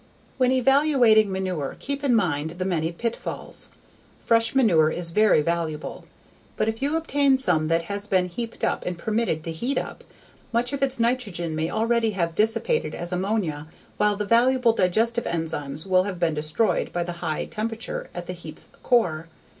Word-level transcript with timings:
When 0.37 0.51
evaluating 0.51 1.31
manure 1.31 1.77
keep 1.79 2.03
in 2.03 2.15
mind 2.15 2.49
the 2.57 2.65
many 2.65 2.91
pitfalls. 2.91 3.69
Fresh 4.19 4.55
manure 4.55 4.89
is 4.89 5.11
very 5.11 5.43
valuable, 5.43 6.05
but 6.57 6.67
if 6.67 6.81
you 6.81 6.97
obtain 6.97 7.37
some 7.37 7.65
that 7.65 7.83
has 7.83 8.07
been 8.07 8.23
has 8.25 8.31
been 8.31 8.35
heaped 8.35 8.63
up 8.63 8.83
and 8.83 8.97
permitted 8.97 9.43
to 9.43 9.51
heat 9.51 9.77
up, 9.77 10.03
much 10.51 10.73
of 10.73 10.81
its 10.81 10.99
nitrogen 10.99 11.55
may 11.55 11.69
already 11.69 12.09
have 12.17 12.33
dissipated 12.33 12.95
as 12.95 13.11
ammonia 13.11 13.67
while 13.97 14.15
the 14.15 14.25
valuable 14.25 14.73
digestive 14.73 15.27
enzymes 15.27 15.85
will 15.85 16.01
have 16.05 16.17
been 16.17 16.33
destroyed 16.33 16.91
by 16.91 17.03
the 17.03 17.13
high 17.21 17.45
temperatures 17.45 18.07
at 18.15 18.25
the 18.25 18.33
heap's 18.33 18.69
core. 18.81 19.27